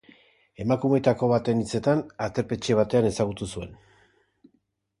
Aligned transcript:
Emakumeetako 0.63 1.29
baten 1.31 1.61
hitzetan, 1.65 2.01
aterpetxe 2.29 2.79
batean 2.81 3.09
ezagutu 3.13 3.51
zuen. 3.55 3.79